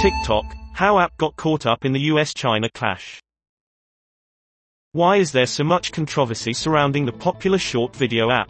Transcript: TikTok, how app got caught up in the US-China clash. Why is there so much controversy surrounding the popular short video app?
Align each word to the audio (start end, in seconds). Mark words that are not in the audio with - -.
TikTok, 0.00 0.54
how 0.74 1.00
app 1.00 1.16
got 1.16 1.34
caught 1.34 1.66
up 1.66 1.84
in 1.84 1.92
the 1.92 2.02
US-China 2.12 2.70
clash. 2.70 3.20
Why 4.92 5.16
is 5.16 5.32
there 5.32 5.44
so 5.44 5.64
much 5.64 5.90
controversy 5.90 6.52
surrounding 6.52 7.04
the 7.04 7.10
popular 7.10 7.58
short 7.58 7.96
video 7.96 8.30
app? 8.30 8.48